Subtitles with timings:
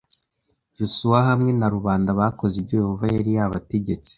[0.79, 4.09] Yosuwa hamwe na rubanda bakoze ibyo Yehova yari yabategetse